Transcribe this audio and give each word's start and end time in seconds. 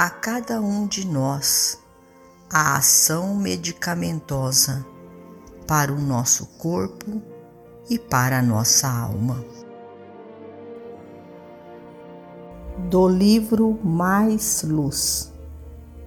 a 0.00 0.08
cada 0.08 0.62
um 0.62 0.86
de 0.86 1.06
nós 1.06 1.78
a 2.50 2.78
ação 2.78 3.36
medicamentosa 3.36 4.82
para 5.66 5.92
o 5.92 6.00
nosso 6.00 6.46
corpo 6.56 7.20
e 7.90 7.98
para 7.98 8.38
a 8.38 8.42
nossa 8.42 8.88
alma. 8.88 9.44
Do 12.88 13.06
livro 13.06 13.78
Mais 13.84 14.62
Luz, 14.62 15.34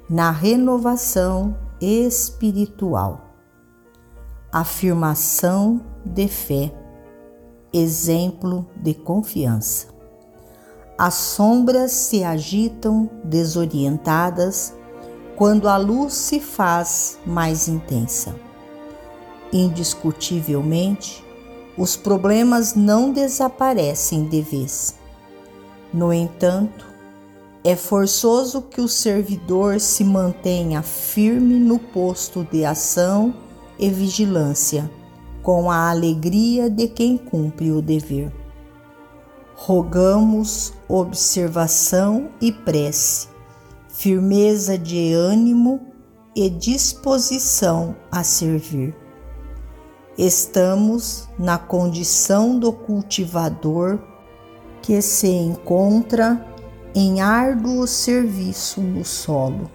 na 0.09 0.31
renovação 0.31 1.55
espiritual, 1.79 3.21
afirmação 4.51 5.85
de 6.03 6.27
fé, 6.27 6.73
exemplo 7.71 8.67
de 8.75 8.95
confiança. 8.95 9.92
As 10.97 11.15
sombras 11.15 11.91
se 11.91 12.23
agitam 12.23 13.09
desorientadas 13.23 14.73
quando 15.35 15.67
a 15.67 15.75
luz 15.75 16.13
se 16.13 16.39
faz 16.39 17.17
mais 17.25 17.67
intensa. 17.67 18.35
Indiscutivelmente, 19.51 21.25
os 21.75 21.95
problemas 21.95 22.75
não 22.75 23.11
desaparecem 23.11 24.25
de 24.25 24.41
vez. 24.41 24.93
No 25.91 26.13
entanto, 26.13 26.85
é 27.63 27.75
forçoso 27.75 28.61
que 28.61 28.79
o 28.79 28.87
servidor 28.87 29.79
se 29.79 30.03
mantenha 30.03 30.83
firme 30.83 31.55
no 31.55 31.79
posto 31.79 32.47
de 32.51 32.65
ação 32.65 33.33
e 33.79 33.89
vigilância, 33.89 34.89
com 35.41 35.71
a 35.71 35.89
alegria 35.89 36.69
de 36.69 36.87
quem 36.87 37.17
cumpre 37.17 37.71
o 37.71 37.81
dever 37.81 38.42
rogamos 39.55 40.73
observação 40.87 42.29
e 42.41 42.51
prece, 42.51 43.27
firmeza 43.87 44.77
de 44.77 45.13
ânimo 45.13 45.79
e 46.35 46.49
disposição 46.49 47.95
a 48.11 48.23
servir. 48.23 48.95
Estamos 50.17 51.27
na 51.39 51.57
condição 51.57 52.59
do 52.59 52.71
cultivador 52.71 53.99
que 54.81 55.01
se 55.01 55.27
encontra 55.27 56.45
em 56.93 57.21
árduo 57.21 57.87
serviço 57.87 58.81
no 58.81 59.03
solo, 59.03 59.71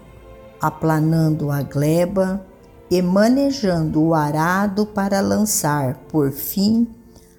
aplanando 0.60 1.50
a 1.50 1.62
gleba 1.62 2.44
e 2.90 3.02
manejando 3.02 4.02
o 4.02 4.14
arado 4.14 4.86
para 4.86 5.20
lançar, 5.20 5.96
por 6.08 6.30
fim, 6.30 6.86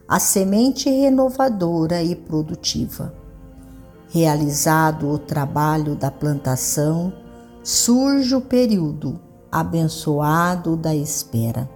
a 0.10 0.18
semente 0.18 0.90
renovadora 0.90 2.02
e 2.02 2.16
produtiva. 2.16 3.14
Realizado 4.10 5.08
o 5.08 5.20
trabalho 5.20 5.94
da 5.94 6.10
plantação, 6.10 7.14
surge 7.62 8.34
o 8.34 8.42
período 8.42 9.20
abençoado 9.52 10.76
da 10.76 10.96
espera. 10.96 11.70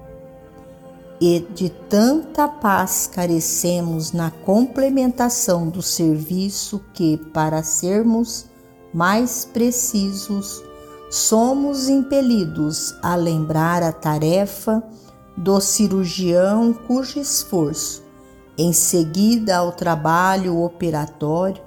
E 1.21 1.45
de 1.53 1.69
tanta 1.69 2.47
paz 2.47 3.07
carecemos 3.13 4.11
na 4.11 4.31
complementação 4.31 5.69
do 5.69 5.83
serviço 5.83 6.81
que, 6.91 7.17
para 7.17 7.61
sermos 7.61 8.47
mais 8.91 9.45
precisos, 9.45 10.63
somos 11.11 11.87
impelidos 11.87 12.95
a 13.03 13.15
lembrar 13.15 13.83
a 13.83 13.91
tarefa 13.91 14.81
do 15.37 15.61
cirurgião 15.61 16.73
cujo 16.73 17.19
esforço 17.19 18.02
em 18.57 18.71
seguida 18.71 19.57
ao 19.57 19.71
trabalho 19.71 20.61
operatório, 20.61 21.61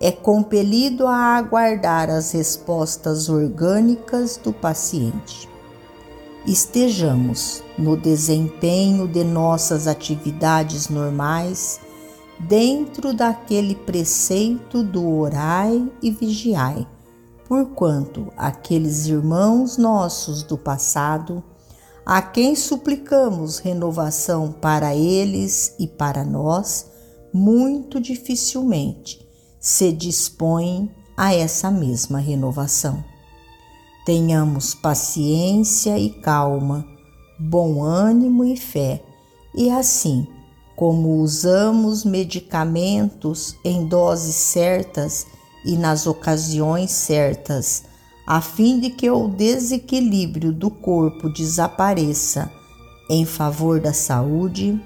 é 0.00 0.10
compelido 0.10 1.06
a 1.06 1.36
aguardar 1.36 2.10
as 2.10 2.32
respostas 2.32 3.28
orgânicas 3.28 4.36
do 4.36 4.52
paciente. 4.52 5.48
Estejamos 6.46 7.62
no 7.78 7.96
desempenho 7.96 9.08
de 9.08 9.24
nossas 9.24 9.86
atividades 9.86 10.88
normais 10.88 11.80
dentro 12.38 13.14
daquele 13.14 13.74
preceito 13.74 14.82
do 14.82 15.08
orai 15.08 15.90
e 16.02 16.10
vigiai, 16.10 16.86
porquanto 17.48 18.30
aqueles 18.36 19.06
irmãos 19.06 19.78
nossos 19.78 20.42
do 20.42 20.58
passado 20.58 21.42
a 22.06 22.20
quem 22.20 22.54
suplicamos 22.54 23.58
renovação 23.58 24.52
para 24.52 24.94
eles 24.94 25.74
e 25.78 25.86
para 25.86 26.24
nós, 26.24 26.86
muito 27.32 28.00
dificilmente 28.00 29.26
se 29.58 29.90
dispõem 29.90 30.90
a 31.16 31.34
essa 31.34 31.70
mesma 31.70 32.18
renovação. 32.18 33.02
Tenhamos 34.04 34.74
paciência 34.74 35.98
e 35.98 36.10
calma, 36.10 36.86
bom 37.38 37.82
ânimo 37.82 38.44
e 38.44 38.56
fé, 38.56 39.02
e 39.54 39.70
assim, 39.70 40.26
como 40.76 41.22
usamos 41.22 42.04
medicamentos 42.04 43.56
em 43.64 43.86
doses 43.86 44.34
certas 44.34 45.26
e 45.64 45.76
nas 45.76 46.06
ocasiões 46.06 46.90
certas, 46.90 47.84
a 48.26 48.40
fim 48.40 48.80
de 48.80 48.90
que 48.90 49.10
o 49.10 49.28
desequilíbrio 49.28 50.52
do 50.52 50.70
corpo 50.70 51.28
desapareça 51.28 52.50
em 53.08 53.26
favor 53.26 53.80
da 53.80 53.92
saúde, 53.92 54.80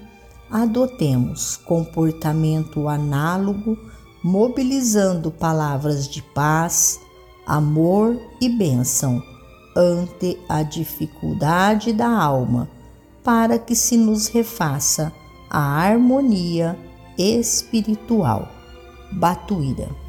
adotemos 0.51 1.55
comportamento 1.55 2.89
análogo, 2.89 3.77
mobilizando 4.21 5.31
palavras 5.31 6.07
de 6.07 6.21
paz, 6.21 6.99
amor 7.47 8.19
e 8.41 8.49
bênção 8.49 9.23
ante 9.75 10.37
a 10.49 10.61
dificuldade 10.61 11.93
da 11.93 12.09
alma, 12.09 12.69
para 13.23 13.57
que 13.57 13.75
se 13.75 13.95
nos 13.95 14.27
refaça 14.27 15.13
a 15.49 15.59
harmonia 15.59 16.77
espiritual. 17.17 18.49
Batuíra 19.11 20.08